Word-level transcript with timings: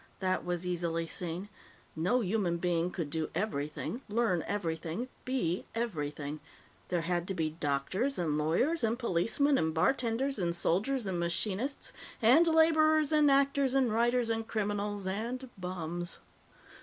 That 0.19 0.43
was 0.43 0.65
easily 0.65 1.05
seen. 1.05 1.47
No 1.95 2.21
human 2.21 2.57
being 2.57 2.89
could 2.89 3.11
do 3.11 3.29
everything, 3.35 4.01
learn 4.09 4.43
everything, 4.47 5.09
be 5.25 5.65
everything. 5.75 6.39
There 6.87 7.01
had 7.01 7.27
to 7.27 7.35
be 7.35 7.51
doctors 7.51 8.17
and 8.17 8.35
lawyers 8.35 8.83
and 8.83 8.97
policemen 8.97 9.59
and 9.59 9.75
bartenders 9.75 10.39
and 10.39 10.55
soldiers 10.55 11.05
and 11.05 11.19
machinists 11.19 11.93
and 12.19 12.47
laborers 12.47 13.11
and 13.11 13.29
actors 13.29 13.75
and 13.75 13.93
writers 13.93 14.31
and 14.31 14.47
criminals 14.47 15.05
and 15.05 15.47
bums. 15.55 16.17